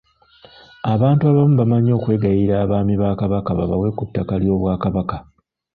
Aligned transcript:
Abantu 0.93 1.23
abamu 1.25 1.53
bamanyi 1.61 1.91
okwegayirira 1.93 2.55
Abaami 2.59 2.95
ba 3.01 3.09
Kabaka 3.19 3.51
babawe 3.59 3.87
ku 3.97 4.03
ttaka 4.07 4.33
ly'Obwakabaka. 4.41 5.17